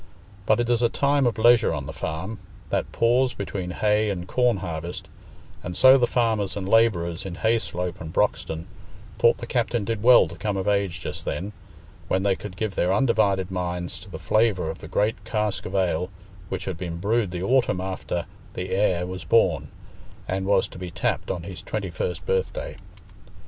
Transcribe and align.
But 0.47 0.59
it 0.59 0.67
is 0.67 0.81
a 0.81 0.89
time 0.89 1.27
of 1.27 1.37
leisure 1.37 1.71
on 1.75 1.85
the 1.85 1.93
farm—that 1.93 2.91
pause 2.91 3.35
between 3.35 3.69
hay 3.69 4.09
and 4.09 4.27
corn 4.27 4.57
harvest, 4.57 5.07
and 5.63 5.77
so 5.77 5.95
the 5.99 6.07
farmers 6.07 6.57
and 6.57 6.67
labourers 6.67 7.23
in 7.23 7.35
Hayslope 7.35 8.01
and 8.01 8.11
Broxton 8.11 8.65
thought 9.19 9.37
the 9.37 9.45
captain 9.45 9.85
did 9.85 10.01
well 10.01 10.27
to 10.27 10.33
come 10.35 10.57
of 10.57 10.67
age 10.67 11.01
just 11.01 11.23
then, 11.23 11.53
when 12.07 12.23
they 12.23 12.35
could 12.35 12.57
give 12.57 12.73
their 12.73 12.91
undivided 12.91 13.51
minds 13.51 13.99
to 13.99 14.09
the 14.09 14.17
flavour 14.17 14.71
of 14.71 14.79
the 14.79 14.87
great 14.87 15.23
cask 15.23 15.67
of 15.67 15.75
ale 15.75 16.09
which 16.49 16.65
had 16.65 16.79
been 16.79 16.97
brewed 16.97 17.29
the 17.29 17.43
autumn 17.43 17.79
after 17.79 18.25
"the 18.55 18.71
heir" 18.71 19.05
was 19.05 19.23
born, 19.23 19.67
and 20.27 20.47
was 20.47 20.67
to 20.67 20.79
be 20.79 20.89
tapped 20.89 21.29
on 21.29 21.43
his 21.43 21.61
twenty 21.61 21.91
first 21.91 22.25
birthday. 22.25 22.75